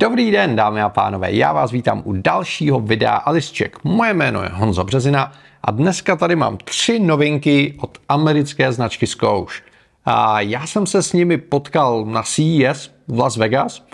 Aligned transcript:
Dobrý 0.00 0.30
den, 0.30 0.56
dámy 0.56 0.82
a 0.82 0.88
pánové, 0.88 1.32
já 1.32 1.52
vás 1.52 1.70
vítám 1.70 2.02
u 2.04 2.12
dalšího 2.12 2.80
videa 2.80 3.16
Alisček. 3.16 3.84
Moje 3.84 4.14
jméno 4.14 4.42
je 4.42 4.48
Honza 4.52 4.84
Březina 4.84 5.32
a 5.62 5.70
dneska 5.70 6.16
tady 6.16 6.36
mám 6.36 6.56
tři 6.56 6.98
novinky 6.98 7.74
od 7.80 7.98
americké 8.08 8.72
značky 8.72 9.06
Skouš. 9.06 9.62
A 10.04 10.40
já 10.40 10.66
jsem 10.66 10.86
se 10.86 11.02
s 11.02 11.12
nimi 11.12 11.38
potkal 11.38 12.04
na 12.04 12.22
CES 12.22 12.90
v 13.08 13.18
Las 13.18 13.36
Vegas, 13.36 13.86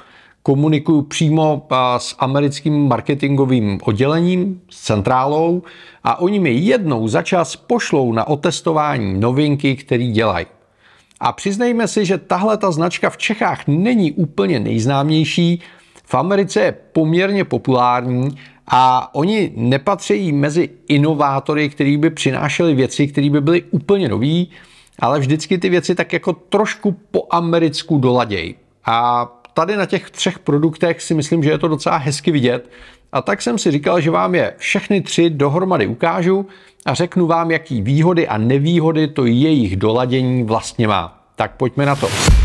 komunikuju 0.42 1.02
přímo 1.02 1.66
s 1.98 2.16
americkým 2.18 2.88
marketingovým 2.88 3.80
oddělením, 3.82 4.60
s 4.70 4.80
centrálou 4.80 5.62
a 6.02 6.20
oni 6.20 6.40
mi 6.40 6.50
jednou 6.50 7.08
za 7.08 7.22
čas 7.22 7.56
pošlou 7.56 8.12
na 8.12 8.28
otestování 8.28 9.20
novinky, 9.20 9.76
které 9.76 10.06
dělají. 10.06 10.46
A 11.20 11.32
přiznejme 11.32 11.88
si, 11.88 12.04
že 12.04 12.18
tahle 12.18 12.56
ta 12.56 12.70
značka 12.70 13.10
v 13.10 13.16
Čechách 13.16 13.66
není 13.66 14.12
úplně 14.12 14.60
nejznámější, 14.60 15.62
v 16.04 16.14
Americe 16.14 16.60
je 16.60 16.72
poměrně 16.92 17.44
populární 17.44 18.28
a 18.68 19.14
oni 19.14 19.52
nepatří 19.56 20.32
mezi 20.32 20.68
inovátory, 20.88 21.68
který 21.68 21.96
by 21.96 22.10
přinášeli 22.10 22.74
věci, 22.74 23.06
které 23.06 23.30
by 23.30 23.40
byly 23.40 23.62
úplně 23.62 24.08
nový, 24.08 24.50
ale 24.98 25.20
vždycky 25.20 25.58
ty 25.58 25.68
věci 25.68 25.94
tak 25.94 26.12
jako 26.12 26.32
trošku 26.32 26.96
po 27.10 27.26
americku 27.30 27.98
doladěj. 27.98 28.54
A 28.84 29.26
tady 29.54 29.76
na 29.76 29.86
těch 29.86 30.10
třech 30.10 30.38
produktech 30.38 31.02
si 31.02 31.14
myslím, 31.14 31.42
že 31.42 31.50
je 31.50 31.58
to 31.58 31.68
docela 31.68 31.96
hezky 31.96 32.30
vidět. 32.30 32.70
A 33.12 33.22
tak 33.22 33.42
jsem 33.42 33.58
si 33.58 33.70
říkal, 33.70 34.00
že 34.00 34.10
vám 34.10 34.34
je 34.34 34.54
všechny 34.56 35.00
tři 35.00 35.30
dohromady 35.30 35.86
ukážu 35.86 36.46
a 36.86 36.94
řeknu 36.94 37.26
vám, 37.26 37.50
jaký 37.50 37.82
výhody 37.82 38.28
a 38.28 38.38
nevýhody 38.38 39.08
to 39.08 39.26
jejich 39.26 39.76
doladění 39.76 40.42
vlastně 40.42 40.88
má. 40.88 41.24
Tak 41.36 41.56
pojďme 41.56 41.86
na 41.86 41.96
to. 41.96 42.43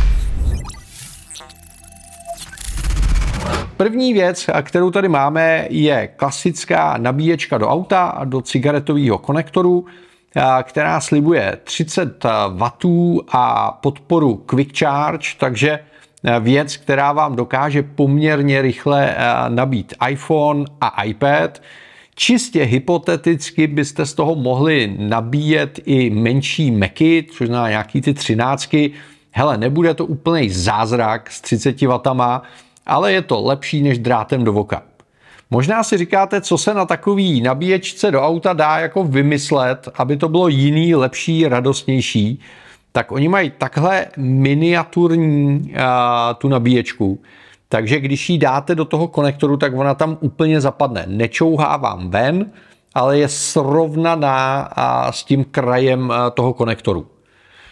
První 3.79 4.13
věc, 4.13 4.49
kterou 4.61 4.91
tady 4.91 5.07
máme, 5.07 5.67
je 5.69 6.07
klasická 6.15 6.97
nabíječka 6.97 7.57
do 7.57 7.67
auta 7.67 8.05
a 8.05 8.25
do 8.25 8.41
cigaretového 8.41 9.17
konektoru, 9.17 9.85
která 10.63 11.01
slibuje 11.01 11.57
30 11.63 12.23
W 12.49 12.69
a 13.31 13.71
podporu 13.71 14.35
Quick 14.35 14.77
Charge, 14.79 15.27
takže 15.37 15.79
věc, 16.39 16.77
která 16.77 17.13
vám 17.13 17.35
dokáže 17.35 17.83
poměrně 17.83 18.61
rychle 18.61 19.15
nabít 19.49 19.93
iPhone 20.09 20.65
a 20.81 21.03
iPad. 21.03 21.61
Čistě 22.15 22.63
hypoteticky 22.63 23.67
byste 23.67 24.05
z 24.05 24.13
toho 24.13 24.35
mohli 24.35 24.95
nabíjet 24.97 25.79
i 25.85 26.09
menší 26.09 26.71
Macy, 26.71 27.25
což 27.31 27.47
znamená 27.47 27.69
nějaký 27.69 28.01
ty 28.01 28.13
třináctky. 28.13 28.91
Hele, 29.31 29.57
nebude 29.57 29.93
to 29.93 30.05
úplný 30.05 30.49
zázrak 30.49 31.31
s 31.31 31.41
30 31.41 31.81
W, 31.81 31.99
ale 32.89 33.13
je 33.13 33.21
to 33.21 33.41
lepší 33.41 33.81
než 33.81 33.99
drátem 33.99 34.43
do 34.43 34.53
voka. 34.53 34.81
Možná 35.51 35.83
si 35.83 35.97
říkáte, 35.97 36.41
co 36.41 36.57
se 36.57 36.73
na 36.73 36.85
takový 36.85 37.41
nabíječce 37.41 38.11
do 38.11 38.21
auta 38.21 38.53
dá 38.53 38.77
jako 38.77 39.03
vymyslet, 39.03 39.89
aby 39.95 40.17
to 40.17 40.29
bylo 40.29 40.47
jiný, 40.47 40.95
lepší, 40.95 41.47
radostnější. 41.47 42.39
Tak 42.91 43.11
oni 43.11 43.27
mají 43.27 43.51
takhle 43.57 44.05
miniaturní 44.17 45.59
uh, 45.59 45.77
tu 46.37 46.47
nabíječku, 46.47 47.19
takže 47.69 47.99
když 47.99 48.29
ji 48.29 48.37
dáte 48.37 48.75
do 48.75 48.85
toho 48.85 49.07
konektoru, 49.07 49.57
tak 49.57 49.73
ona 49.73 49.93
tam 49.93 50.17
úplně 50.21 50.61
zapadne. 50.61 51.05
Nečouhá 51.07 51.77
vám 51.77 52.09
ven, 52.09 52.51
ale 52.95 53.19
je 53.19 53.27
srovnaná 53.27 54.69
s 55.09 55.23
tím 55.23 55.43
krajem 55.43 56.13
toho 56.33 56.53
konektoru. 56.53 57.07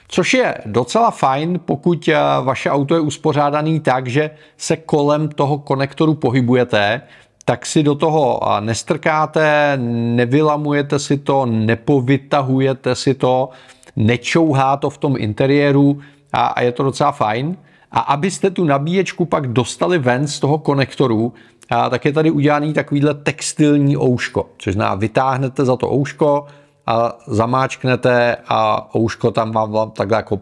Což 0.07 0.33
je 0.33 0.55
docela 0.65 1.11
fajn, 1.11 1.59
pokud 1.65 2.07
eh, 2.07 2.15
vaše 2.41 2.69
auto 2.69 2.95
je 2.95 3.01
uspořádaný 3.01 3.79
tak, 3.79 4.07
že 4.07 4.31
se 4.57 4.77
kolem 4.77 5.29
toho 5.29 5.57
konektoru 5.57 6.13
pohybujete, 6.13 7.01
tak 7.45 7.65
si 7.65 7.83
do 7.83 7.95
toho 7.95 8.39
eh, 8.43 8.61
nestrkáte, 8.61 9.77
nevylamujete 10.15 10.99
si 10.99 11.17
to, 11.17 11.45
nepovytahujete 11.45 12.95
si 12.95 13.13
to, 13.13 13.49
nečouhá 13.95 14.77
to 14.77 14.89
v 14.89 14.97
tom 14.97 15.15
interiéru 15.17 16.01
a, 16.33 16.61
je 16.61 16.71
to 16.71 16.83
docela 16.83 17.11
fajn. 17.11 17.57
A 17.91 17.99
abyste 17.99 18.49
tu 18.49 18.63
nabíječku 18.63 19.25
pak 19.25 19.47
dostali 19.47 19.97
ven 19.97 20.27
z 20.27 20.39
toho 20.39 20.57
konektoru, 20.57 21.33
a 21.69 21.89
tak 21.89 22.05
je 22.05 22.13
tady 22.13 22.31
udělaný 22.31 22.73
takovýhle 22.73 23.13
textilní 23.13 23.97
ouško, 23.97 24.49
což 24.57 24.73
znamená 24.73 24.95
vytáhnete 24.95 25.65
za 25.65 25.75
to 25.75 25.93
ouško, 25.93 26.45
a 26.87 27.13
zamáčknete 27.27 28.37
a 28.47 28.89
ouško 28.95 29.31
tam 29.31 29.51
vám 29.51 29.91
takhle 29.91 30.17
jako 30.17 30.39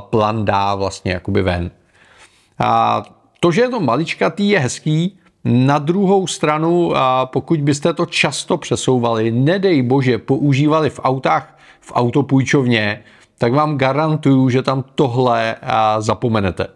plan 0.00 0.44
dá 0.44 0.74
vlastně 0.74 1.12
jakoby 1.12 1.42
ven. 1.42 1.70
A 2.58 3.02
to, 3.40 3.52
že 3.52 3.60
je 3.60 3.68
to 3.68 3.80
maličkatý, 3.80 4.48
je 4.48 4.58
hezký. 4.58 5.18
Na 5.44 5.78
druhou 5.78 6.26
stranu, 6.26 6.92
pokud 7.24 7.60
byste 7.60 7.92
to 7.92 8.06
často 8.06 8.56
přesouvali, 8.56 9.30
nedej 9.30 9.82
bože, 9.82 10.18
používali 10.18 10.90
v 10.90 11.00
autách 11.02 11.58
v 11.80 11.92
autopůjčovně, 11.94 13.04
tak 13.38 13.52
vám 13.52 13.78
garantuju, 13.78 14.48
že 14.48 14.62
tam 14.62 14.84
tohle 14.94 15.56
zapomenete. 15.98 16.66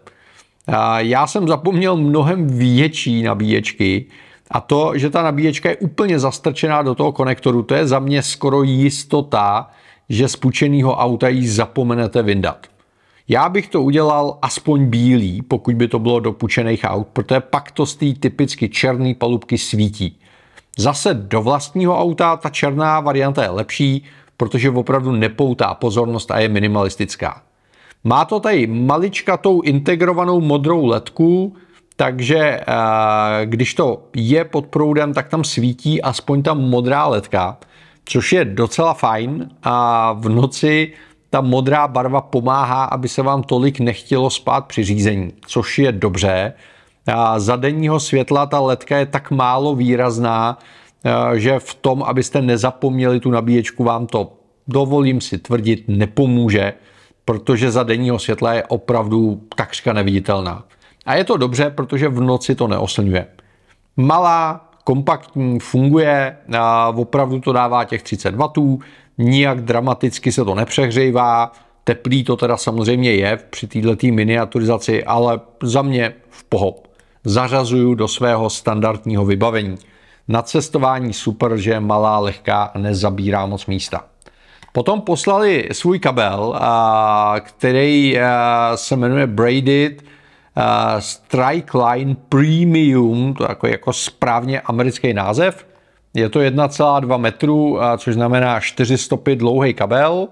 Já 0.97 1.27
jsem 1.27 1.47
zapomněl 1.47 1.97
mnohem 1.97 2.47
větší 2.47 3.23
nabíječky, 3.23 4.05
a 4.51 4.61
to, 4.61 4.91
že 4.95 5.09
ta 5.09 5.21
nabíječka 5.21 5.69
je 5.69 5.77
úplně 5.77 6.19
zastrčená 6.19 6.81
do 6.81 6.95
toho 6.95 7.11
konektoru, 7.11 7.63
to 7.63 7.75
je 7.75 7.87
za 7.87 7.99
mě 7.99 8.23
skoro 8.23 8.63
jistota, 8.63 9.69
že 10.09 10.27
z 10.27 10.35
půjčeného 10.35 10.95
auta 10.95 11.27
ji 11.27 11.47
zapomenete 11.47 12.23
vyndat. 12.23 12.67
Já 13.27 13.49
bych 13.49 13.67
to 13.67 13.81
udělal 13.81 14.37
aspoň 14.41 14.85
bílý, 14.85 15.41
pokud 15.41 15.75
by 15.75 15.87
to 15.87 15.99
bylo 15.99 16.19
do 16.19 16.33
půjčených 16.33 16.81
aut, 16.83 17.07
protože 17.07 17.39
pak 17.39 17.71
to 17.71 17.85
z 17.85 17.95
té 17.95 18.13
typicky 18.13 18.69
černé 18.69 19.13
palubky 19.13 19.57
svítí. 19.57 20.19
Zase 20.77 21.13
do 21.13 21.41
vlastního 21.41 21.99
auta 21.99 22.37
ta 22.37 22.49
černá 22.49 22.99
varianta 22.99 23.43
je 23.43 23.49
lepší, 23.49 24.03
protože 24.37 24.69
opravdu 24.69 25.11
nepoutá 25.11 25.73
pozornost 25.73 26.31
a 26.31 26.39
je 26.39 26.49
minimalistická. 26.49 27.41
Má 28.03 28.25
to 28.25 28.39
tady 28.39 28.67
maličkatou 28.67 29.61
integrovanou 29.61 30.41
modrou 30.41 30.85
ledku, 30.85 31.55
takže 31.97 32.37
eh, 32.37 32.65
když 33.45 33.73
to 33.73 34.03
je 34.15 34.45
pod 34.45 34.65
proudem, 34.65 35.13
tak 35.13 35.27
tam 35.27 35.43
svítí 35.43 36.01
aspoň 36.01 36.43
ta 36.43 36.53
modrá 36.53 37.07
ledka, 37.07 37.57
což 38.05 38.33
je 38.33 38.45
docela 38.45 38.93
fajn 38.93 39.49
a 39.63 40.13
v 40.13 40.29
noci 40.29 40.93
ta 41.29 41.41
modrá 41.41 41.87
barva 41.87 42.21
pomáhá, 42.21 42.83
aby 42.83 43.07
se 43.07 43.21
vám 43.21 43.43
tolik 43.43 43.79
nechtělo 43.79 44.29
spát 44.29 44.65
při 44.65 44.83
řízení, 44.83 45.33
což 45.47 45.79
je 45.79 45.91
dobře. 45.91 46.53
A 47.07 47.39
za 47.39 47.55
denního 47.55 47.99
světla 47.99 48.45
ta 48.45 48.59
ledka 48.59 48.97
je 48.97 49.05
tak 49.05 49.31
málo 49.31 49.75
výrazná, 49.75 50.59
eh, 51.05 51.39
že 51.39 51.59
v 51.59 51.73
tom, 51.73 52.03
abyste 52.03 52.41
nezapomněli 52.41 53.19
tu 53.19 53.31
nabíječku, 53.31 53.83
vám 53.83 54.07
to 54.07 54.33
dovolím 54.67 55.21
si 55.21 55.37
tvrdit, 55.37 55.83
nepomůže, 55.87 56.73
protože 57.25 57.71
za 57.71 57.83
denního 57.83 58.19
světla 58.19 58.53
je 58.53 58.63
opravdu 58.63 59.41
takřka 59.55 59.93
neviditelná. 59.93 60.63
A 61.07 61.15
je 61.15 61.23
to 61.23 61.37
dobře, 61.37 61.69
protože 61.69 62.09
v 62.09 62.21
noci 62.21 62.55
to 62.55 62.67
neoslňuje. 62.67 63.27
Malá, 63.97 64.69
kompaktní, 64.83 65.59
funguje, 65.59 66.37
a 66.57 66.89
opravdu 66.89 67.39
to 67.39 67.53
dává 67.53 67.85
těch 67.85 68.03
30 68.03 68.35
W, 68.35 68.77
nijak 69.17 69.61
dramaticky 69.61 70.31
se 70.31 70.45
to 70.45 70.55
nepřehřejvá, 70.55 71.51
teplý 71.83 72.23
to 72.23 72.35
teda 72.35 72.57
samozřejmě 72.57 73.11
je 73.11 73.39
při 73.49 73.67
této 73.67 74.07
miniaturizaci, 74.11 75.03
ale 75.03 75.39
za 75.63 75.81
mě 75.81 76.13
v 76.29 76.43
pohop. 76.43 76.87
Zařazuju 77.23 77.95
do 77.95 78.07
svého 78.07 78.49
standardního 78.49 79.25
vybavení. 79.25 79.77
Na 80.27 80.41
cestování 80.41 81.13
super, 81.13 81.57
že 81.57 81.71
je 81.71 81.79
malá, 81.79 82.19
lehká 82.19 82.63
a 82.63 82.77
nezabírá 82.79 83.45
moc 83.45 83.65
místa. 83.65 84.05
Potom 84.71 85.01
poslali 85.01 85.69
svůj 85.71 85.99
kabel, 85.99 86.59
který 87.39 88.19
se 88.75 88.95
jmenuje 88.95 89.27
Braided 89.27 90.03
Strike 90.99 91.77
Line 91.77 92.15
Premium, 92.29 93.33
to 93.33 93.43
jako, 93.49 93.67
jako 93.67 93.93
správně 93.93 94.61
americký 94.61 95.13
název. 95.13 95.67
Je 96.13 96.29
to 96.29 96.39
1,2 96.39 97.17
metru, 97.17 97.79
což 97.97 98.13
znamená 98.13 98.59
4 98.59 98.97
stopy 98.97 99.35
dlouhý 99.35 99.73
kabel, 99.73 100.27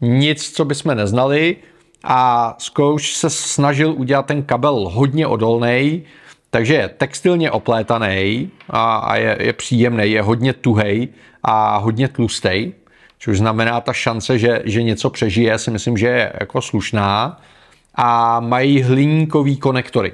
nic, 0.00 0.52
co 0.52 0.64
bychom 0.64 0.94
neznali. 0.94 1.56
A 2.04 2.54
Skouš 2.58 3.14
se 3.14 3.30
snažil 3.30 3.92
udělat 3.92 4.26
ten 4.26 4.42
kabel 4.42 4.74
hodně 4.74 5.26
odolný, 5.26 6.02
takže 6.50 6.74
je 6.74 6.88
textilně 6.88 7.50
oplétaný 7.50 8.50
a, 8.70 8.96
a 8.96 9.16
je, 9.16 9.36
je 9.40 9.52
příjemný, 9.52 10.10
je 10.10 10.22
hodně 10.22 10.52
tuhej 10.52 11.08
a 11.42 11.76
hodně 11.76 12.08
tlustý, 12.08 12.72
což 13.18 13.38
znamená 13.38 13.80
ta 13.80 13.92
šance, 13.92 14.38
že, 14.38 14.62
že 14.64 14.82
něco 14.82 15.10
přežije, 15.10 15.58
si 15.58 15.70
myslím, 15.70 15.96
že 15.96 16.06
je 16.06 16.32
jako 16.40 16.62
slušná 16.62 17.40
a 17.94 18.40
mají 18.40 18.82
hliníkový 18.82 19.56
konektory. 19.56 20.12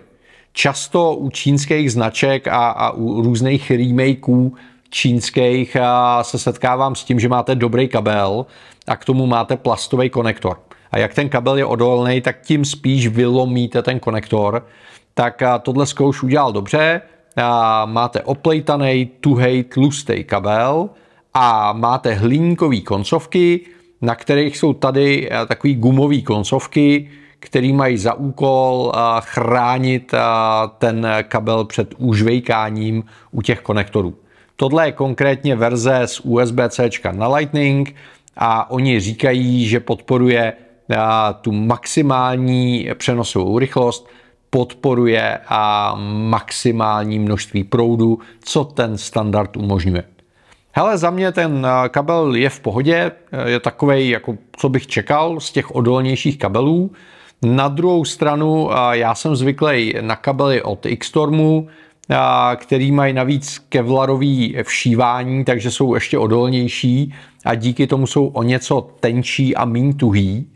Často 0.53 1.15
u 1.15 1.31
čínských 1.31 1.93
značek 1.93 2.49
a, 2.49 2.71
a 2.71 2.91
u 2.91 3.23
různých 3.23 3.71
remakeů 3.71 4.55
čínských 4.91 5.77
a 5.77 6.25
se 6.25 6.39
setkávám 6.39 6.95
s 6.95 7.05
tím, 7.05 7.21
že 7.21 7.29
máte 7.29 7.55
dobrý 7.55 7.89
kabel 7.89 8.47
a 8.89 8.97
k 8.97 9.05
tomu 9.05 9.27
máte 9.27 9.57
plastový 9.57 10.11
konektor. 10.11 10.61
A 10.91 10.99
jak 10.99 11.15
ten 11.15 11.29
kabel 11.29 11.57
je 11.57 11.65
odolný, 11.65 12.21
tak 12.21 12.41
tím 12.43 12.65
spíš 12.65 13.09
vylomíte 13.09 13.83
ten 13.83 14.01
konektor. 14.01 14.67
tak 15.19 15.43
tohle 15.63 15.87
zkouš 15.87 16.23
udělal 16.23 16.53
dobře. 16.53 17.03
Máte 17.85 18.23
oplejtaný, 18.23 19.11
tuhej, 19.21 19.65
tlustý 19.65 20.25
kabel 20.25 20.91
a 21.35 21.73
máte 21.73 22.15
hliníkové 22.15 22.81
koncovky, 22.81 23.61
na 24.03 24.15
kterých 24.15 24.59
jsou 24.59 24.73
tady 24.73 25.31
takové 25.49 25.75
gumové 25.75 26.21
koncovky, 26.21 27.11
který 27.41 27.73
mají 27.73 27.99
za 27.99 28.15
úkol 28.15 28.93
chránit 29.21 30.15
ten 30.79 31.07
kabel 31.23 31.65
před 31.65 31.95
užvejkáním 31.99 33.05
u 33.31 33.43
těch 33.43 33.61
konektorů. 33.61 34.15
Tohle 34.57 34.89
je 34.89 34.93
konkrétně 34.93 35.57
verze 35.57 36.01
z 36.05 36.21
USB-C 36.21 37.13
na 37.13 37.29
Lightning 37.29 37.95
a 38.37 38.71
oni 38.71 39.01
říkají, 39.01 39.69
že 39.69 39.81
podporuje 39.81 40.53
tu 41.41 41.53
maximální 41.53 42.89
přenosovou 42.95 43.59
rychlost, 43.59 44.09
podporuje 44.51 45.39
a 45.49 45.95
maximální 46.29 47.19
množství 47.19 47.65
proudu, 47.65 48.19
co 48.41 48.65
ten 48.65 48.99
standard 48.99 49.57
umožňuje. 49.57 50.05
Hele, 50.73 50.99
za 50.99 51.11
mě 51.11 51.33
ten 51.33 51.67
kabel 51.89 52.35
je 52.35 52.51
v 52.51 52.61
pohodě, 52.61 53.13
je 53.45 53.61
takový, 53.61 54.09
jako 54.09 54.35
co 54.57 54.69
bych 54.69 54.87
čekal 54.87 55.41
z 55.41 55.53
těch 55.53 55.75
odolnějších 55.75 56.39
kabelů. 56.39 56.91
Na 57.43 57.69
druhou 57.69 58.05
stranu 58.05 58.71
já 58.91 59.15
jsem 59.15 59.37
zvyklý 59.37 59.95
na 60.01 60.17
kabely 60.17 60.63
od 60.63 60.87
Xtormu, 60.99 61.69
který 62.57 62.93
mají 62.93 63.13
navíc 63.13 63.59
kevlarový 63.69 64.57
všívání, 64.63 65.45
takže 65.45 65.71
jsou 65.71 65.95
ještě 65.95 66.19
odolnější 66.19 67.15
a 67.45 67.55
díky 67.55 67.87
tomu 67.87 68.07
jsou 68.07 68.27
o 68.27 68.43
něco 68.43 68.91
tenčí 69.01 69.57
a 69.57 69.65
méně 69.65 69.95
tuhý. 69.95 70.51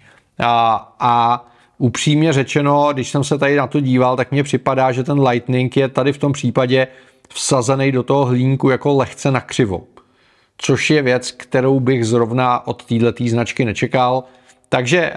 A, 0.44 0.94
a 1.00 1.44
upřímně 1.78 2.32
řečeno, 2.32 2.88
když 2.92 3.10
jsem 3.10 3.24
se 3.24 3.38
tady 3.38 3.56
na 3.56 3.66
to 3.66 3.80
díval, 3.80 4.16
tak 4.16 4.32
mně 4.32 4.42
připadá, 4.42 4.92
že 4.92 5.04
ten 5.04 5.20
Lightning 5.20 5.76
je 5.76 5.88
tady 5.88 6.12
v 6.12 6.18
tom 6.18 6.32
případě 6.32 6.86
vsazený 7.28 7.92
do 7.92 8.02
toho 8.02 8.24
hlínku 8.24 8.70
jako 8.70 8.96
lehce 8.96 9.30
na 9.30 9.40
křivo. 9.40 9.82
Což 10.58 10.90
je 10.90 11.02
věc, 11.02 11.30
kterou 11.30 11.80
bych 11.80 12.06
zrovna 12.06 12.66
od 12.66 12.84
této 12.84 13.24
značky 13.26 13.64
nečekal. 13.64 14.24
Takže 14.72 15.12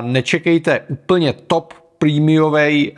nečekejte 0.00 0.80
úplně 0.88 1.32
top 1.32 1.74
prémiový 1.98 2.92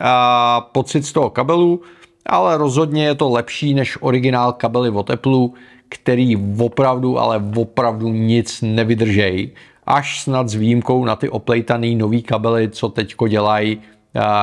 pocit 0.71 1.05
z 1.05 1.11
toho 1.11 1.29
kabelu, 1.29 1.81
ale 2.25 2.57
rozhodně 2.57 3.05
je 3.05 3.15
to 3.15 3.29
lepší 3.29 3.73
než 3.73 3.97
originál 4.01 4.53
kabely 4.53 4.89
od 4.89 5.09
Apple, 5.09 5.47
který 5.89 6.37
opravdu, 6.59 7.19
ale 7.19 7.41
opravdu 7.55 8.09
nic 8.09 8.61
nevydržej. 8.61 9.51
Až 9.85 10.21
snad 10.21 10.49
s 10.49 10.55
výjimkou 10.55 11.05
na 11.05 11.15
ty 11.15 11.29
oplejtaný 11.29 11.95
nový 11.95 12.21
kabely, 12.21 12.69
co 12.69 12.89
teďko 12.89 13.27
dělají 13.27 13.81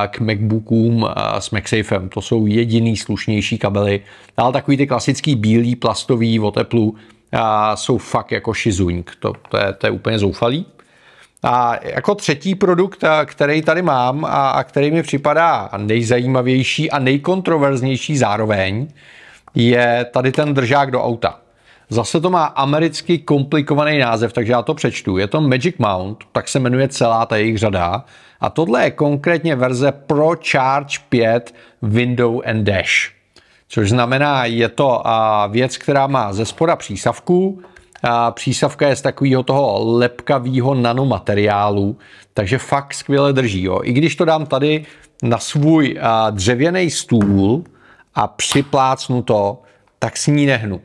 k 0.07 0.19
MacBookům 0.19 1.07
s 1.39 1.51
MagSafem. 1.51 2.09
To 2.09 2.21
jsou 2.21 2.45
jediný 2.45 2.97
slušnější 2.97 3.57
kabely, 3.57 4.01
ale 4.37 4.53
takový 4.53 4.77
ty 4.77 4.87
klasický 4.87 5.35
bílý 5.35 5.75
plastový 5.75 6.39
od 6.39 6.57
Apple 6.57 6.87
jsou 7.75 7.97
fakt 7.97 8.31
jako 8.31 8.53
šizuňk. 8.53 9.11
To, 9.19 9.33
to, 9.49 9.57
je, 9.57 9.73
to 9.73 9.87
je 9.87 9.91
úplně 9.91 10.19
zoufalý. 10.19 10.65
A 11.43 11.75
jako 11.83 12.15
třetí 12.15 12.55
produkt, 12.55 13.03
který 13.25 13.61
tady 13.61 13.81
mám 13.81 14.25
a, 14.25 14.49
a 14.49 14.63
který 14.63 14.91
mi 14.91 15.03
připadá 15.03 15.69
nejzajímavější 15.77 16.91
a 16.91 16.99
nejkontroverznější 16.99 18.17
zároveň, 18.17 18.87
je 19.55 20.05
tady 20.11 20.31
ten 20.31 20.53
držák 20.53 20.91
do 20.91 21.03
auta. 21.03 21.39
Zase 21.89 22.21
to 22.21 22.29
má 22.29 22.45
americky 22.45 23.17
komplikovaný 23.17 23.97
název, 23.97 24.33
takže 24.33 24.51
já 24.51 24.61
to 24.61 24.73
přečtu. 24.73 25.17
Je 25.17 25.27
to 25.27 25.41
Magic 25.41 25.75
Mount, 25.77 26.17
tak 26.31 26.47
se 26.47 26.59
jmenuje 26.59 26.87
celá 26.87 27.25
ta 27.25 27.37
jejich 27.37 27.57
řada. 27.57 28.05
A 28.41 28.49
tohle 28.49 28.83
je 28.83 28.91
konkrétně 28.91 29.55
verze 29.55 29.91
Pro 29.91 30.31
Charge 30.51 30.97
5 31.09 31.55
Window 31.81 32.41
and 32.45 32.63
Dash. 32.63 33.11
Což 33.67 33.89
znamená, 33.89 34.45
je 34.45 34.69
to 34.69 35.03
věc, 35.49 35.77
která 35.77 36.07
má 36.07 36.33
ze 36.33 36.45
spoda 36.45 36.75
přísavku, 36.75 37.61
přísavka 38.31 38.87
je 38.87 38.95
z 38.95 39.01
takového 39.01 39.43
toho 39.43 39.97
lepkavého 39.97 40.73
nanomateriálu, 40.73 41.97
takže 42.33 42.57
fakt 42.57 42.93
skvěle 42.93 43.33
drží. 43.33 43.63
Jo. 43.63 43.79
I 43.83 43.93
když 43.93 44.15
to 44.15 44.25
dám 44.25 44.45
tady 44.45 44.85
na 45.23 45.37
svůj 45.37 45.99
dřevěný 46.31 46.89
stůl 46.89 47.63
a 48.15 48.27
připlácnu 48.27 49.21
to, 49.21 49.61
tak 49.99 50.17
s 50.17 50.27
ní 50.27 50.45
nehnu. 50.45 50.81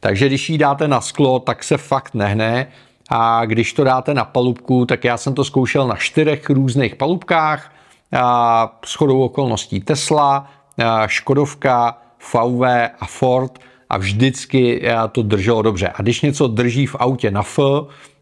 Takže 0.00 0.26
když 0.26 0.50
ji 0.50 0.58
dáte 0.58 0.88
na 0.88 1.00
sklo, 1.00 1.38
tak 1.38 1.64
se 1.64 1.76
fakt 1.76 2.14
nehne. 2.14 2.66
A 3.10 3.44
když 3.44 3.72
to 3.72 3.84
dáte 3.84 4.14
na 4.14 4.24
palubku, 4.24 4.86
tak 4.86 5.04
já 5.04 5.16
jsem 5.16 5.34
to 5.34 5.44
zkoušel 5.44 5.88
na 5.88 5.96
čtyřech 5.96 6.50
různých 6.50 6.96
palubkách. 6.96 7.72
A 8.12 8.78
s 8.84 8.94
chodou 8.94 9.22
okolností 9.22 9.80
Tesla, 9.80 10.50
Škodovka, 11.06 11.98
VW 12.32 12.64
a 13.00 13.06
Ford 13.06 13.58
a 13.94 13.98
vždycky 13.98 14.82
to 15.12 15.22
drželo 15.22 15.62
dobře. 15.62 15.88
A 15.94 16.02
když 16.02 16.20
něco 16.20 16.48
drží 16.48 16.86
v 16.86 16.96
autě 16.98 17.30
na 17.30 17.42
F, 17.42 17.58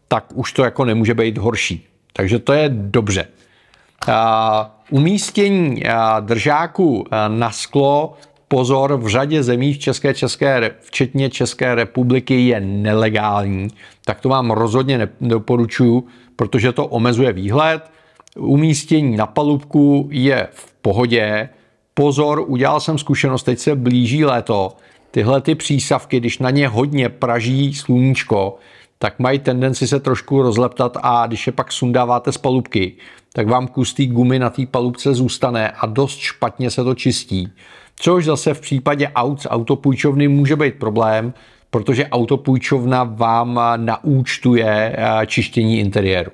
tak 0.07 0.25
už 0.33 0.53
to 0.53 0.63
jako 0.63 0.85
nemůže 0.85 1.13
být 1.13 1.37
horší. 1.37 1.85
Takže 2.13 2.39
to 2.39 2.53
je 2.53 2.69
dobře. 2.69 3.27
Umístění 4.89 5.83
držáku 6.19 7.05
na 7.27 7.51
sklo 7.51 8.13
pozor, 8.47 8.97
v 8.97 9.07
řadě 9.07 9.43
zemí 9.43 9.73
v 9.73 9.79
České, 9.79 10.13
České, 10.13 10.71
včetně 10.81 11.29
České 11.29 11.75
republiky 11.75 12.47
je 12.47 12.59
nelegální, 12.61 13.67
tak 14.05 14.19
to 14.19 14.29
vám 14.29 14.51
rozhodně 14.51 15.09
nedoporučuju, 15.19 16.07
protože 16.35 16.71
to 16.71 16.87
omezuje 16.87 17.33
výhled. 17.33 17.91
Umístění 18.37 19.17
na 19.17 19.25
palubku 19.25 20.09
je 20.11 20.47
v 20.51 20.73
pohodě. 20.81 21.49
Pozor, 21.93 22.43
udělal 22.47 22.79
jsem 22.79 22.97
zkušenost, 22.97 23.43
teď 23.43 23.59
se 23.59 23.75
blíží 23.75 24.25
léto. 24.25 24.77
Tyhle 25.13 25.41
ty 25.41 25.55
přísavky, 25.55 26.19
když 26.19 26.39
na 26.39 26.49
ně 26.49 26.67
hodně 26.67 27.09
praží 27.09 27.73
sluníčko, 27.73 28.57
tak 28.99 29.19
mají 29.19 29.39
tendenci 29.39 29.87
se 29.87 29.99
trošku 29.99 30.41
rozleptat 30.41 30.97
a 31.01 31.27
když 31.27 31.47
je 31.47 31.53
pak 31.53 31.71
sundáváte 31.71 32.31
z 32.31 32.37
palubky, 32.37 32.93
tak 33.33 33.47
vám 33.47 33.67
kus 33.67 33.93
té 33.93 34.05
gumy 34.05 34.39
na 34.39 34.49
té 34.49 34.65
palubce 34.65 35.13
zůstane 35.13 35.71
a 35.71 35.85
dost 35.85 36.17
špatně 36.17 36.71
se 36.71 36.83
to 36.83 36.95
čistí. 36.95 37.51
Což 37.95 38.25
zase 38.25 38.53
v 38.53 38.61
případě 38.61 39.09
aut 39.15 39.41
z 39.41 39.47
autopůjčovny 39.49 40.27
může 40.27 40.55
být 40.55 40.75
problém, 40.75 41.33
protože 41.69 42.07
autopůjčovna 42.07 43.03
vám 43.03 43.59
naúčtuje 43.75 44.95
eh, 44.97 45.25
čištění 45.25 45.79
interiéru. 45.79 46.31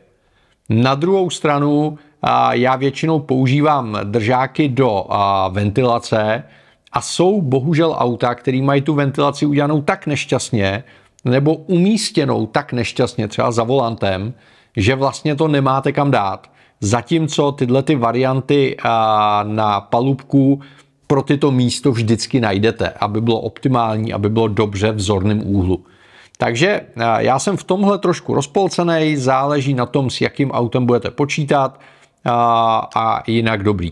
Na 0.69 0.95
druhou 0.95 1.29
stranu 1.29 1.97
eh, 1.97 2.29
já 2.51 2.75
většinou 2.75 3.19
používám 3.19 3.97
držáky 4.03 4.69
do 4.69 5.05
eh, 5.09 5.15
ventilace 5.49 6.43
a 6.91 7.01
jsou 7.01 7.41
bohužel 7.41 7.95
auta, 7.97 8.35
které 8.35 8.61
mají 8.61 8.81
tu 8.81 8.93
ventilaci 8.93 9.45
udělanou 9.45 9.81
tak 9.81 10.07
nešťastně 10.07 10.83
nebo 11.25 11.55
umístěnou 11.55 12.45
tak 12.45 12.73
nešťastně, 12.73 13.27
třeba 13.27 13.51
za 13.51 13.63
volantem, 13.63 14.33
že 14.77 14.95
vlastně 14.95 15.35
to 15.35 15.47
nemáte 15.47 15.91
kam 15.91 16.11
dát. 16.11 16.49
Zatímco 16.81 17.51
tyhle 17.51 17.83
ty 17.83 17.95
varianty 17.95 18.77
na 19.43 19.81
palubku 19.81 20.61
pro 21.07 21.21
tyto 21.21 21.51
místo 21.51 21.91
vždycky 21.91 22.39
najdete, 22.41 22.89
aby 22.89 23.21
bylo 23.21 23.39
optimální, 23.39 24.13
aby 24.13 24.29
bylo 24.29 24.47
dobře 24.47 24.91
v 24.91 25.01
zorném 25.01 25.41
úhlu. 25.47 25.85
Takže 26.37 26.81
já 27.17 27.39
jsem 27.39 27.57
v 27.57 27.63
tomhle 27.63 27.97
trošku 27.97 28.33
rozpolcený, 28.33 29.17
záleží 29.17 29.73
na 29.73 29.85
tom, 29.85 30.09
s 30.09 30.21
jakým 30.21 30.51
autem 30.51 30.85
budete 30.85 31.11
počítat 31.11 31.79
a, 32.25 32.89
a 32.95 33.23
jinak 33.31 33.63
dobrý. 33.63 33.91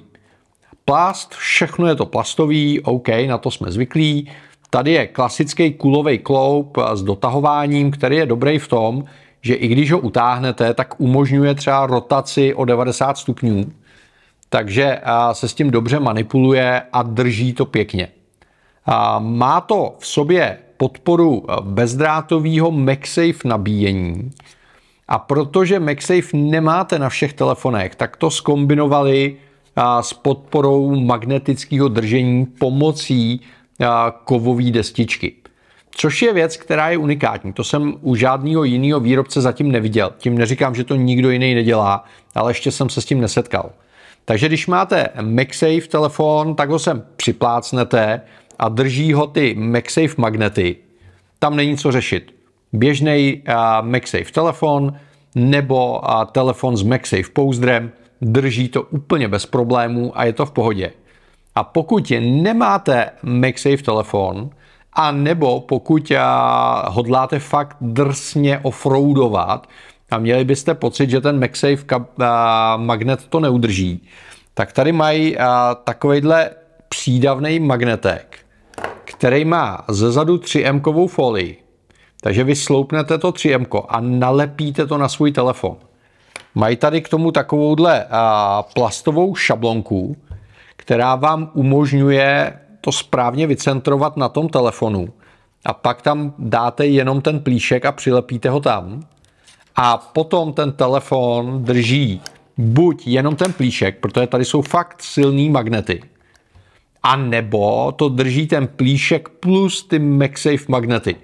Plast, 0.88 1.36
všechno 1.36 1.88
je 1.88 1.96
to 1.96 2.06
plastový, 2.06 2.82
OK, 2.82 3.08
na 3.27 3.38
to 3.38 3.51
jsme 3.51 3.72
zvyklí. 3.72 4.32
Tady 4.70 4.91
je 4.91 5.08
klasický 5.08 5.74
kulový 5.74 6.17
kloup 6.17 6.77
s 6.94 7.03
dotahováním, 7.03 7.91
který 7.91 8.15
je 8.15 8.25
dobrý 8.25 8.60
v 8.60 8.67
tom, 8.67 9.03
že 9.41 9.53
i 9.53 9.67
když 9.67 9.91
ho 9.91 10.00
utáhnete, 10.00 10.74
tak 10.74 11.00
umožňuje 11.00 11.56
třeba 11.56 11.86
rotaci 11.86 12.53
o 12.53 12.65
90 12.65 13.17
stupňů 13.17 13.65
takže 14.50 15.01
se 15.32 15.48
s 15.48 15.53
tím 15.53 15.72
dobře 15.72 16.00
manipuluje 16.00 16.82
a 16.94 17.03
drží 17.03 17.53
to 17.53 17.65
pěkně. 17.65 18.08
Má 19.20 19.62
to 19.62 19.96
v 20.00 20.08
sobě 20.08 20.58
podporu 20.77 21.44
bezdrátového 21.62 22.72
MagSafe 22.72 23.48
nabíjení 23.48 24.32
a 25.08 25.20
protože 25.20 25.79
MagSafe 25.79 26.38
nemáte 26.38 27.00
na 27.00 27.10
všech 27.10 27.34
telefonech, 27.34 27.96
tak 27.96 28.17
to 28.17 28.32
skombinovali 28.32 29.38
s 30.02 30.14
podporou 30.14 30.96
magnetického 30.96 31.88
držení 31.88 32.46
pomocí 32.46 33.42
kovové 34.24 34.72
destičky. 34.72 35.34
Což 35.92 36.22
je 36.22 36.34
věc, 36.34 36.58
která 36.58 36.90
je 36.90 36.98
unikátní. 36.98 37.54
To 37.54 37.64
jsem 37.64 37.94
u 38.02 38.16
žádného 38.16 38.64
jiného 38.64 39.00
výrobce 39.00 39.42
zatím 39.42 39.72
neviděl. 39.72 40.14
Tím 40.18 40.38
neříkám, 40.38 40.76
že 40.76 40.84
to 40.84 40.96
nikdo 40.96 41.30
jiný 41.30 41.56
nedělá, 41.56 42.04
ale 42.36 42.52
ještě 42.52 42.72
jsem 42.72 42.90
se 42.90 43.02
s 43.02 43.06
tím 43.06 43.22
nesetkal. 43.22 43.72
Takže 44.26 44.48
když 44.48 44.68
máte 44.68 45.10
MagSafe 45.22 45.88
telefon, 45.90 46.56
tak 46.56 46.70
ho 46.70 46.80
sem 46.80 47.04
připlácnete 47.16 48.22
a 48.60 48.70
drží 48.70 49.14
ho 49.14 49.28
ty 49.28 49.56
MagSafe 49.60 50.14
magnety. 50.18 50.76
Tam 51.40 51.56
není 51.56 51.78
co 51.78 51.92
řešit. 51.92 52.36
Běžný 52.74 53.44
MagSafe 53.82 54.32
telefon 54.32 54.94
nebo 55.36 56.02
telefon 56.32 56.78
s 56.78 56.84
MagSafe 56.84 57.32
pouzdrem 57.34 57.92
drží 58.22 58.70
to 58.70 58.84
úplně 58.84 59.28
bez 59.28 59.46
problémů 59.46 60.12
a 60.16 60.26
je 60.26 60.34
to 60.34 60.46
v 60.46 60.52
pohodě. 60.52 60.92
A 61.56 61.64
pokud 61.64 62.12
nemáte 62.20 63.10
MagSafe 63.24 63.78
telefon, 63.78 64.50
a 64.94 65.12
nebo 65.12 65.60
pokud 65.60 66.12
hodláte 66.88 67.40
fakt 67.40 67.78
drsně 67.82 68.60
offroadovat 68.60 69.68
a 70.12 70.18
měli 70.18 70.46
byste 70.46 70.74
pocit, 70.74 71.10
že 71.10 71.22
ten 71.22 71.40
MagSafe 71.40 71.86
magnet 72.78 73.28
to 73.30 73.40
neudrží, 73.40 74.08
tak 74.54 74.72
tady 74.72 74.92
mají 74.92 75.38
takovýhle 75.84 76.50
přídavný 76.90 77.60
magnetek, 77.60 78.38
který 79.04 79.46
má 79.46 79.86
zezadu 79.88 80.36
3M 80.36 81.08
folii. 81.08 81.64
Takže 82.22 82.44
vy 82.44 82.56
sloupnete 82.56 83.18
to 83.18 83.32
3M 83.32 83.86
a 83.90 84.00
nalepíte 84.00 84.88
to 84.88 84.98
na 84.98 85.10
svůj 85.10 85.32
telefon. 85.32 85.78
Mají 86.58 86.76
tady 86.76 87.02
k 87.02 87.10
tomu 87.10 87.32
takovouhle 87.32 88.06
plastovou 88.74 89.36
šablonku, 89.36 90.18
která 90.76 91.16
vám 91.16 91.52
umožňuje 91.54 92.60
to 92.82 92.92
správně 92.92 93.48
vycentrovat 93.48 94.18
na 94.18 94.30
tom 94.30 94.50
telefonu. 94.50 95.10
A 95.66 95.74
pak 95.74 96.02
tam 96.02 96.34
dáte 96.40 96.88
jenom 96.88 97.22
ten 97.22 97.40
plíšek 97.40 97.86
a 97.86 97.92
přilepíte 97.92 98.50
ho 98.50 98.60
tam. 98.60 99.02
A 99.76 99.98
potom 99.98 100.54
ten 100.54 100.72
telefon 100.72 101.64
drží 101.64 102.22
buď 102.58 103.08
jenom 103.08 103.36
ten 103.36 103.54
plíšek, 103.54 104.00
protože 104.00 104.28
tady 104.28 104.46
jsou 104.46 104.62
fakt 104.62 105.02
silný 105.02 105.50
magnety, 105.50 106.02
a 107.04 107.16
nebo 107.16 107.92
to 107.92 108.10
drží 108.10 108.48
ten 108.48 108.68
plíšek 108.68 109.30
plus 109.30 109.84
ty 109.84 110.00
MagSafe 110.00 110.66
magnety. 110.68 111.16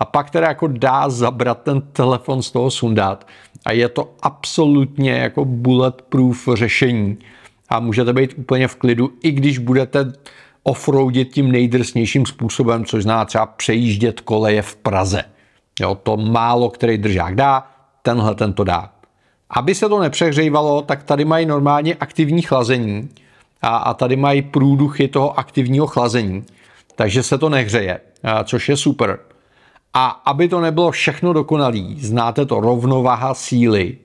A 0.00 0.04
pak 0.04 0.30
teda 0.30 0.48
jako 0.48 0.66
dá 0.66 1.08
zabrat 1.08 1.62
ten 1.62 1.80
telefon 1.80 2.42
z 2.42 2.50
toho 2.50 2.70
sundat 2.70 3.26
a 3.68 3.72
je 3.72 3.88
to 3.88 4.14
absolutně 4.22 5.12
jako 5.12 5.44
bulletproof 5.44 6.48
řešení 6.54 7.18
a 7.68 7.80
můžete 7.80 8.12
být 8.12 8.34
úplně 8.36 8.68
v 8.68 8.76
klidu, 8.76 9.10
i 9.22 9.30
když 9.30 9.58
budete 9.58 10.12
offroadit 10.62 11.32
tím 11.32 11.52
nejdrsnějším 11.52 12.26
způsobem, 12.26 12.84
což 12.84 13.02
zná 13.02 13.24
třeba 13.24 13.46
přejíždět 13.46 14.20
koleje 14.20 14.62
v 14.62 14.76
Praze. 14.76 15.24
Jo, 15.80 15.94
to 15.94 16.16
málo 16.16 16.70
který 16.70 16.98
držák 16.98 17.34
dá, 17.34 17.66
tenhle 18.02 18.34
ten 18.34 18.52
to 18.52 18.64
dá. 18.64 18.92
Aby 19.50 19.74
se 19.74 19.88
to 19.88 20.00
nepřehřívalo, 20.00 20.82
tak 20.82 21.02
tady 21.02 21.24
mají 21.24 21.46
normálně 21.46 21.94
aktivní 21.94 22.42
chlazení 22.42 23.08
a, 23.62 23.76
a 23.76 23.94
tady 23.94 24.16
mají 24.16 24.42
průduchy 24.42 25.08
toho 25.08 25.38
aktivního 25.38 25.86
chlazení, 25.86 26.44
takže 26.94 27.22
se 27.22 27.38
to 27.38 27.48
nehřeje, 27.48 28.00
což 28.44 28.68
je 28.68 28.76
super. 28.76 29.18
A 29.98 30.06
aby 30.06 30.48
to 30.48 30.60
nebylo 30.60 30.90
všechno 30.90 31.32
dokonalý, 31.32 31.96
znáte 32.00 32.46
to 32.46 32.60
rovnováha 32.60 33.34
síly, 33.34 33.98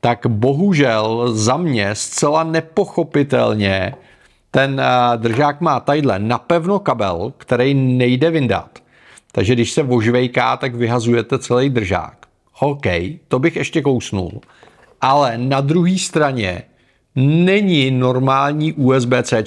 tak 0.00 0.26
bohužel 0.26 1.32
za 1.32 1.56
mě 1.56 1.94
zcela 1.94 2.44
nepochopitelně 2.44 3.94
ten 4.50 4.82
držák 5.16 5.60
má 5.60 5.80
tadyhle 5.80 6.18
napevno 6.18 6.78
kabel, 6.78 7.32
který 7.36 7.74
nejde 7.74 8.30
vyndat. 8.30 8.78
Takže 9.32 9.54
když 9.54 9.72
se 9.72 9.82
vožvejká, 9.82 10.56
tak 10.56 10.74
vyhazujete 10.74 11.38
celý 11.38 11.70
držák. 11.70 12.26
OK, 12.60 12.86
to 13.28 13.38
bych 13.38 13.56
ještě 13.56 13.82
kousnul. 13.82 14.40
Ale 15.00 15.38
na 15.38 15.60
druhé 15.60 15.98
straně 15.98 16.62
není 17.14 17.90
normální 17.90 18.72
USB-C, 18.72 19.44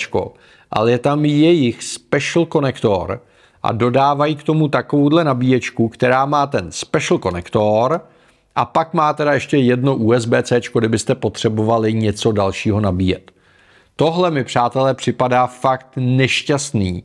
ale 0.72 0.92
je 0.92 0.98
tam 0.98 1.26
jejich 1.26 1.84
special 1.84 2.46
konektor 2.46 3.22
a 3.64 3.72
dodávají 3.72 4.36
k 4.36 4.44
tomu 4.44 4.68
takovouhle 4.68 5.24
nabíječku, 5.24 5.88
která 5.90 6.26
má 6.26 6.48
ten 6.48 6.72
special 6.72 7.18
konektor 7.18 8.02
a 8.56 8.66
pak 8.66 8.94
má 8.94 9.14
teda 9.14 9.34
ještě 9.34 9.58
jedno 9.58 9.96
USB-C, 9.96 10.62
kdybyste 10.80 11.16
potřebovali 11.16 11.94
něco 11.94 12.32
dalšího 12.32 12.80
nabíjet. 12.80 13.32
Tohle 13.96 14.32
mi, 14.32 14.44
přátelé, 14.44 14.94
připadá 14.94 15.48
fakt 15.48 15.88
nešťastný, 15.96 17.04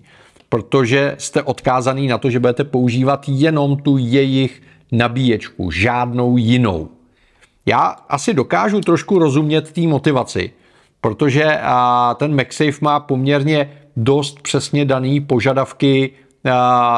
protože 0.49 1.15
jste 1.19 1.43
odkázaný 1.43 2.07
na 2.09 2.19
to, 2.19 2.31
že 2.31 2.41
budete 2.41 2.65
používat 2.65 3.25
jenom 3.29 3.77
tu 3.77 3.97
jejich 3.97 4.63
nabíječku, 4.93 5.71
žádnou 5.71 6.37
jinou. 6.37 6.89
Já 7.67 7.83
asi 8.09 8.35
dokážu 8.35 8.81
trošku 8.81 9.19
rozumět 9.19 9.73
té 9.73 9.81
motivaci, 9.81 10.51
protože 11.01 11.61
ten 12.17 12.37
MagSafe 12.37 12.79
má 12.81 13.01
poměrně 13.01 13.71
dost 13.97 14.43
přesně 14.43 14.85
daný 14.85 15.21
požadavky 15.21 16.11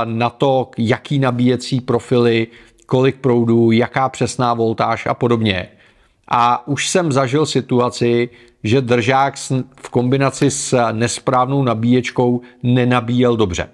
na 0.04 0.30
to, 0.30 0.71
jaký 0.78 1.19
nabíjecí 1.19 1.80
profily, 1.80 2.47
kolik 2.87 3.16
proudů, 3.16 3.71
jaká 3.71 4.09
přesná 4.09 4.54
voltáž 4.54 5.07
a 5.07 5.14
podobně. 5.14 5.69
A 6.28 6.69
už 6.69 6.88
jsem 6.88 7.12
zažil 7.12 7.47
situaci, 7.47 8.28
že 8.64 8.80
držák 8.80 9.35
v 9.80 9.88
kombinaci 9.88 10.50
s 10.50 10.90
nesprávnou 10.92 11.62
nabíječkou 11.62 12.40
nenabíjel 12.62 13.37
dobře. 13.37 13.69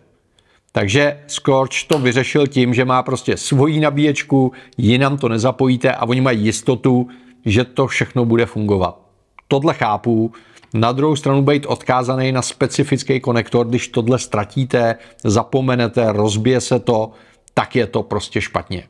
Takže 0.72 1.20
Scorch 1.26 1.84
to 1.88 1.98
vyřešil 1.98 2.46
tím, 2.46 2.74
že 2.74 2.84
má 2.84 3.02
prostě 3.02 3.36
svoji 3.36 3.80
nabíječku, 3.80 4.52
jinam 4.78 5.16
to 5.18 5.28
nezapojíte 5.28 5.92
a 5.92 6.06
oni 6.06 6.20
mají 6.20 6.44
jistotu, 6.44 7.08
že 7.44 7.64
to 7.64 7.86
všechno 7.86 8.24
bude 8.24 8.46
fungovat. 8.46 9.00
Tohle 9.48 9.74
chápu. 9.74 10.32
Na 10.74 10.92
druhou 10.92 11.16
stranu 11.16 11.42
být 11.42 11.66
odkázaný 11.66 12.32
na 12.32 12.42
specifický 12.42 13.20
konektor, 13.20 13.66
když 13.66 13.88
tohle 13.88 14.18
ztratíte, 14.18 14.96
zapomenete, 15.24 16.12
rozbije 16.12 16.60
se 16.60 16.78
to, 16.78 17.10
tak 17.54 17.76
je 17.76 17.86
to 17.86 18.02
prostě 18.02 18.40
špatně. 18.40 18.88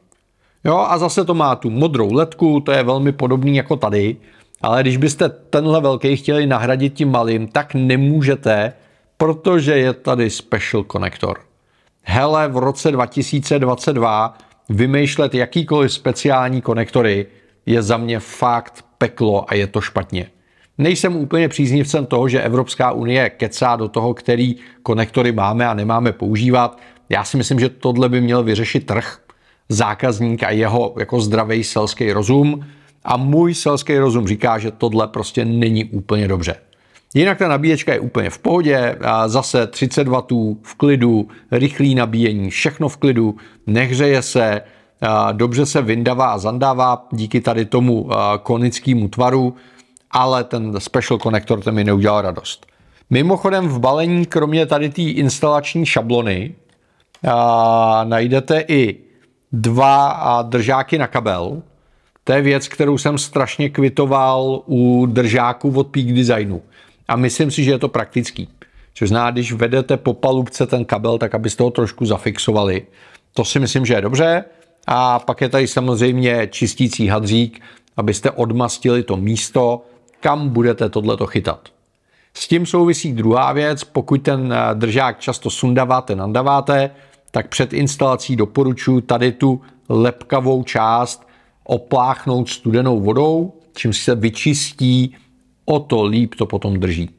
Jo, 0.65 0.87
a 0.89 0.99
zase 0.99 1.25
to 1.25 1.35
má 1.35 1.57
tu 1.57 1.71
modrou 1.71 2.13
ledku, 2.13 2.61
to 2.61 2.73
je 2.73 2.83
velmi 2.83 3.13
podobný 3.13 3.57
jako 3.57 3.77
tady, 3.77 4.17
ale 4.63 4.83
když 4.83 4.97
byste 4.97 5.29
tenhle 5.29 5.81
velký 5.81 6.17
chtěli 6.17 6.47
nahradit 6.47 6.95
tím 6.95 7.11
malým, 7.11 7.49
tak 7.49 7.75
nemůžete, 7.75 8.73
protože 9.17 9.77
je 9.77 9.93
tady 9.93 10.31
special 10.31 10.85
konektor 10.85 11.47
hele, 12.07 12.49
v 12.49 12.57
roce 12.57 12.93
2022 12.93 14.39
vymýšlet 14.69 15.35
jakýkoliv 15.35 15.93
speciální 15.93 16.63
konektory 16.63 17.27
je 17.67 17.83
za 17.83 17.97
mě 17.97 18.21
fakt 18.21 18.85
peklo 18.99 19.51
a 19.51 19.55
je 19.55 19.67
to 19.67 19.81
špatně. 19.81 20.31
Nejsem 20.79 21.17
úplně 21.17 21.49
příznivcem 21.49 22.07
toho, 22.07 22.29
že 22.29 22.43
Evropská 22.43 22.93
unie 22.93 23.31
kecá 23.31 23.77
do 23.77 23.89
toho, 23.89 24.15
který 24.15 24.57
konektory 24.83 25.33
máme 25.33 25.67
a 25.67 25.75
nemáme 25.75 26.13
používat. 26.13 26.79
Já 27.09 27.25
si 27.25 27.37
myslím, 27.37 27.61
že 27.61 27.69
tohle 27.69 28.09
by 28.09 28.21
měl 28.21 28.43
vyřešit 28.43 28.87
trh, 28.87 29.19
zákazník 29.69 30.43
a 30.43 30.51
jeho 30.51 30.95
jako 30.99 31.21
zdravý 31.21 31.65
selský 31.65 32.13
rozum. 32.13 32.67
A 33.05 33.17
můj 33.17 33.55
selský 33.55 33.99
rozum 33.99 34.29
říká, 34.29 34.59
že 34.59 34.71
tohle 34.71 35.09
prostě 35.09 35.45
není 35.45 35.85
úplně 35.85 36.29
dobře. 36.29 36.55
Jinak 37.15 37.39
ta 37.39 37.49
nabíječka 37.49 37.93
je 37.93 38.01
úplně 38.01 38.31
v 38.31 38.39
pohodě, 38.39 38.99
a 39.01 39.29
zase 39.29 39.67
30 39.67 40.09
W 40.09 40.23
v 40.63 40.75
klidu, 40.75 41.29
rychlý 41.51 41.95
nabíjení, 41.95 42.51
všechno 42.51 42.89
v 42.89 42.97
klidu, 42.97 43.37
nehřeje 43.67 44.23
se, 44.23 44.61
dobře 45.33 45.67
se 45.67 45.83
vyndává 45.83 46.27
a 46.27 46.39
zandává 46.39 47.07
díky 47.13 47.41
tady 47.41 47.65
tomu 47.65 48.09
konickému 48.43 49.09
tvaru, 49.09 49.55
ale 50.17 50.45
ten 50.45 50.81
special 50.81 51.19
konektor 51.19 51.61
ten 51.61 51.75
mi 51.75 51.85
neudělal 51.85 52.23
radost. 52.23 52.67
Mimochodem 53.11 53.69
v 53.69 53.79
balení, 53.79 54.27
kromě 54.27 54.67
tady 54.67 54.91
té 54.91 55.03
instalační 55.03 55.87
šablony, 55.87 56.55
najdete 58.05 58.65
i 58.69 58.97
dva 59.53 60.43
držáky 60.43 60.99
na 60.99 61.07
kabel. 61.07 61.63
To 62.25 62.33
je 62.33 62.43
věc, 62.43 62.69
kterou 62.69 62.99
jsem 62.99 63.19
strašně 63.19 63.69
kvitoval 63.71 64.63
u 64.67 65.07
držáků 65.07 65.73
od 65.77 65.87
Peak 65.87 66.07
Designu. 66.07 66.63
A 67.09 67.17
myslím 67.17 67.51
si, 67.51 67.65
že 67.65 67.71
je 67.71 67.79
to 67.79 67.89
praktický. 67.89 68.49
Což 68.95 69.09
zná, 69.09 69.31
když 69.31 69.53
vedete 69.53 69.97
po 69.97 70.15
palubce 70.15 70.67
ten 70.67 70.85
kabel, 70.85 71.19
tak 71.19 71.35
abyste 71.35 71.63
ho 71.63 71.71
trošku 71.71 72.07
zafixovali. 72.07 72.87
To 73.35 73.45
si 73.45 73.61
myslím, 73.61 73.87
že 73.87 73.95
je 73.95 74.01
dobře. 74.01 74.45
A 74.87 75.19
pak 75.19 75.41
je 75.41 75.49
tady 75.49 75.67
samozřejmě 75.67 76.49
čistící 76.51 77.09
hadřík, 77.09 77.61
abyste 77.97 78.31
odmastili 78.31 79.03
to 79.03 79.17
místo, 79.17 79.83
kam 80.21 80.49
budete 80.49 80.89
tohleto 80.89 81.27
chytat. 81.27 81.69
S 82.35 82.49
tím 82.49 82.67
souvisí 82.67 83.13
druhá 83.13 83.53
věc, 83.53 83.85
pokud 83.85 84.23
ten 84.23 84.53
eh, 84.53 84.75
držák 84.75 85.21
často 85.21 85.51
sundáváte, 85.51 86.17
nandáváte, 86.17 86.91
tak 87.31 87.49
před 87.49 87.73
instalací 87.73 88.37
doporučuji 88.37 89.01
tady 89.01 89.33
tu 89.33 89.61
lepkavou 89.89 90.63
část 90.63 91.27
opláchnout 91.65 92.49
studenou 92.49 93.01
vodou, 93.01 93.53
čím 93.77 93.93
se 93.93 94.15
vyčistí 94.15 95.17
o 95.65 95.81
to 95.81 96.05
líp 96.05 96.35
to 96.35 96.47
potom 96.47 96.81
drží. 96.81 97.11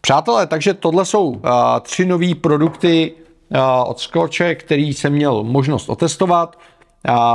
Přátelé, 0.00 0.46
takže 0.46 0.74
tohle 0.74 1.04
jsou 1.04 1.28
uh, 1.28 1.40
tři 1.82 2.06
nové 2.06 2.34
produkty 2.34 3.12
uh, 3.48 3.58
od 3.90 4.00
Scotche, 4.00 4.54
který 4.54 4.94
jsem 4.94 5.12
měl 5.12 5.42
možnost 5.42 5.88
otestovat. 5.88 6.58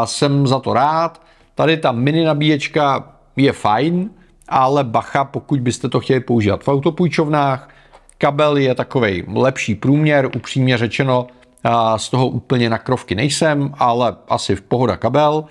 Jsem 0.06 0.48
za 0.48 0.60
to 0.60 0.74
rád. 0.74 1.22
Tady 1.56 1.78
ta 1.78 1.92
mini 1.92 2.24
nabíječka 2.24 3.14
je 3.36 3.54
fajn, 3.54 4.10
ale 4.50 4.84
bacha, 4.84 5.24
pokud 5.24 5.60
byste 5.60 5.90
to 5.90 6.00
chtěli 6.00 6.20
používat 6.20 6.64
v 6.64 6.68
autopůjčovnách, 6.68 7.70
kabel 8.18 8.58
je 8.58 8.76
takový 8.76 9.24
lepší 9.28 9.76
průměr, 9.76 10.30
upřímně 10.36 10.78
řečeno, 10.78 11.28
z 11.98 12.10
toho 12.10 12.28
úplně 12.28 12.70
na 12.70 12.78
krovky 12.78 13.16
nejsem, 13.16 13.74
ale 13.80 14.16
asi 14.30 14.56
v 14.56 14.62
pohoda 14.62 14.98
kabel. 14.98 15.46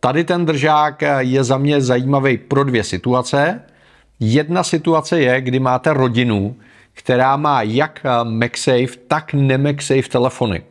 Tady 0.00 0.24
ten 0.24 0.46
držák 0.46 1.02
je 1.18 1.44
za 1.44 1.58
mě 1.58 1.80
zajímavý 1.80 2.38
pro 2.38 2.64
dvě 2.64 2.84
situace. 2.84 3.62
Jedna 4.20 4.62
situace 4.62 5.20
je, 5.20 5.40
kdy 5.40 5.58
máte 5.58 5.92
rodinu, 5.92 6.56
která 6.92 7.36
má 7.36 7.62
jak 7.62 8.06
MagSafe, 8.22 8.96
tak 9.08 9.32
ne-MagSafe 9.32 10.08
telefony. 10.08 10.62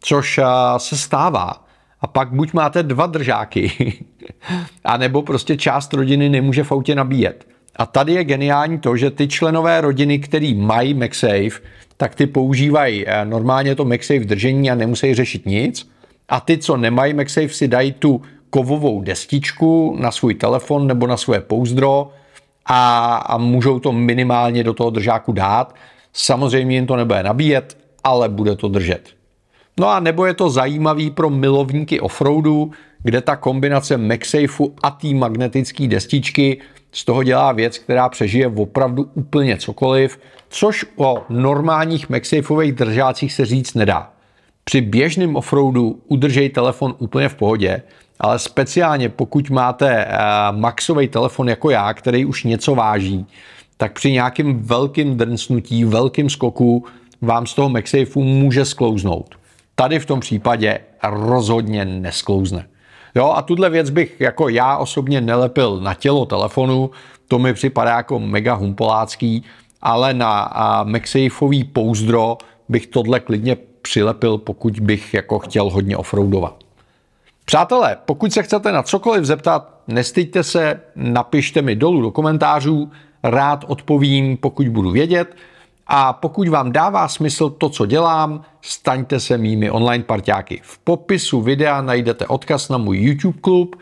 Což 0.00 0.40
se 0.78 0.98
stává. 0.98 1.63
A 2.04 2.06
pak 2.06 2.32
buď 2.32 2.52
máte 2.52 2.82
dva 2.82 3.06
držáky, 3.06 3.72
anebo 4.84 5.22
prostě 5.22 5.56
část 5.56 5.94
rodiny 5.94 6.28
nemůže 6.28 6.64
v 6.64 6.72
autě 6.72 6.94
nabíjet. 6.94 7.46
A 7.76 7.86
tady 7.86 8.12
je 8.12 8.24
geniální 8.24 8.78
to, 8.78 8.96
že 8.96 9.10
ty 9.10 9.28
členové 9.28 9.80
rodiny, 9.80 10.18
který 10.18 10.54
mají 10.54 10.94
MagSafe, 10.94 11.64
tak 11.96 12.14
ty 12.14 12.26
používají 12.26 13.04
eh, 13.06 13.24
normálně 13.24 13.74
to 13.74 13.84
MagSafe 13.84 14.20
držení 14.24 14.70
a 14.70 14.74
nemusí 14.74 15.14
řešit 15.14 15.46
nic. 15.46 15.90
A 16.28 16.40
ty, 16.40 16.58
co 16.58 16.76
nemají 16.76 17.14
MagSafe, 17.14 17.48
si 17.48 17.68
dají 17.68 17.92
tu 17.92 18.22
kovovou 18.50 19.02
destičku 19.02 19.96
na 20.00 20.10
svůj 20.10 20.34
telefon 20.34 20.86
nebo 20.86 21.06
na 21.06 21.16
své 21.16 21.40
pouzdro 21.40 22.12
a, 22.66 23.16
a 23.16 23.38
můžou 23.38 23.80
to 23.80 23.92
minimálně 23.92 24.64
do 24.64 24.74
toho 24.74 24.90
držáku 24.90 25.32
dát. 25.32 25.74
Samozřejmě 26.12 26.76
jim 26.76 26.86
to 26.86 26.96
nebude 26.96 27.22
nabíjet, 27.22 27.78
ale 28.04 28.28
bude 28.28 28.56
to 28.56 28.68
držet. 28.68 29.23
No 29.80 29.88
a 29.88 30.00
nebo 30.00 30.26
je 30.26 30.34
to 30.34 30.50
zajímavý 30.50 31.10
pro 31.10 31.30
milovníky 31.30 32.00
offroadu, 32.00 32.70
kde 33.02 33.20
ta 33.20 33.36
kombinace 33.36 33.96
MagSafeu 33.96 34.74
a 34.82 34.90
té 34.90 35.08
magnetické 35.08 35.88
destičky 35.88 36.60
z 36.92 37.04
toho 37.04 37.22
dělá 37.22 37.52
věc, 37.52 37.78
která 37.78 38.08
přežije 38.08 38.46
opravdu 38.46 39.10
úplně 39.14 39.56
cokoliv, 39.56 40.18
což 40.48 40.84
o 40.96 41.22
normálních 41.28 42.08
MagSafeových 42.08 42.72
držácích 42.72 43.32
se 43.32 43.46
říct 43.46 43.74
nedá. 43.74 44.10
Při 44.64 44.80
běžném 44.80 45.36
offroadu 45.36 46.00
udržej 46.08 46.48
telefon 46.50 46.94
úplně 46.98 47.28
v 47.28 47.34
pohodě, 47.34 47.82
ale 48.20 48.38
speciálně 48.38 49.08
pokud 49.08 49.50
máte 49.50 50.06
uh, 50.06 50.58
maxový 50.60 51.08
telefon 51.08 51.48
jako 51.48 51.70
já, 51.70 51.94
který 51.94 52.24
už 52.24 52.44
něco 52.44 52.74
váží, 52.74 53.26
tak 53.76 53.92
při 53.92 54.12
nějakým 54.12 54.62
velkým 54.62 55.16
drncnutí, 55.16 55.84
velkým 55.84 56.30
skoku 56.30 56.84
vám 57.20 57.46
z 57.46 57.54
toho 57.54 57.68
MagSafeu 57.68 58.22
může 58.22 58.64
sklouznout. 58.64 59.34
Tady 59.74 59.98
v 59.98 60.06
tom 60.06 60.20
případě 60.20 60.78
rozhodně 61.02 61.84
nesklouzne. 61.84 62.66
Jo, 63.14 63.32
a 63.36 63.42
tuhle 63.42 63.70
věc 63.70 63.90
bych 63.90 64.20
jako 64.20 64.48
já 64.48 64.76
osobně 64.76 65.20
nelepil 65.20 65.80
na 65.80 65.94
tělo 65.94 66.26
telefonu, 66.26 66.90
to 67.28 67.38
mi 67.38 67.54
připadá 67.54 67.96
jako 67.96 68.18
mega 68.18 68.54
humpolácký, 68.54 69.44
ale 69.82 70.14
na 70.14 70.50
MagSafeový 70.84 71.64
pouzdro 71.64 72.38
bych 72.68 72.86
tohle 72.86 73.20
klidně 73.20 73.56
přilepil, 73.82 74.38
pokud 74.38 74.80
bych 74.80 75.14
jako 75.14 75.38
chtěl 75.38 75.70
hodně 75.70 75.96
offroadovat. 75.96 76.64
Přátelé, 77.44 77.96
pokud 78.04 78.32
se 78.32 78.42
chcete 78.42 78.72
na 78.72 78.82
cokoliv 78.82 79.24
zeptat, 79.24 79.74
nestyďte 79.88 80.42
se, 80.42 80.80
napište 80.96 81.62
mi 81.62 81.76
dolů 81.76 82.02
do 82.02 82.10
komentářů, 82.10 82.90
rád 83.22 83.64
odpovím, 83.68 84.36
pokud 84.36 84.68
budu 84.68 84.90
vědět. 84.90 85.36
A 85.86 86.12
pokud 86.12 86.48
vám 86.48 86.72
dává 86.72 87.08
smysl 87.08 87.50
to, 87.50 87.68
co 87.68 87.86
dělám, 87.86 88.42
staňte 88.60 89.20
se 89.20 89.38
mými 89.38 89.70
online 89.70 90.04
parťáky. 90.04 90.60
V 90.64 90.78
popisu 90.78 91.40
videa 91.40 91.82
najdete 91.82 92.26
odkaz 92.26 92.68
na 92.68 92.78
můj 92.78 92.98
YouTube 92.98 93.38
klub 93.40 93.76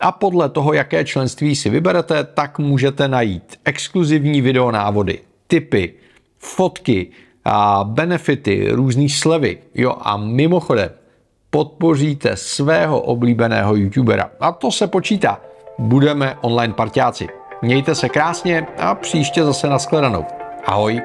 a 0.00 0.12
podle 0.12 0.48
toho, 0.48 0.72
jaké 0.72 1.04
členství 1.04 1.56
si 1.56 1.70
vyberete, 1.70 2.24
tak 2.24 2.58
můžete 2.58 3.08
najít 3.08 3.60
exkluzivní 3.64 4.40
videonávody, 4.40 5.20
tipy, 5.46 5.94
fotky, 6.38 7.10
a 7.48 7.84
benefity, 7.84 8.68
různé 8.70 9.08
slevy. 9.08 9.58
Jo 9.74 9.96
a 10.00 10.16
mimochodem, 10.16 10.90
podpoříte 11.50 12.36
svého 12.36 13.00
oblíbeného 13.00 13.76
youtubera. 13.76 14.30
A 14.40 14.52
to 14.52 14.72
se 14.72 14.86
počítá. 14.86 15.40
Budeme 15.78 16.36
online 16.40 16.74
parťáci. 16.74 17.26
Mějte 17.62 17.94
se 17.94 18.08
krásně 18.08 18.66
a 18.78 18.94
příště 18.94 19.44
zase 19.44 19.68
nashledanou. 19.68 20.24
Ahoj. 20.64 21.02